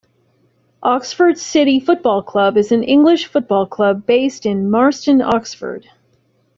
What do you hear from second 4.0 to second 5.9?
based in Marston, Oxford.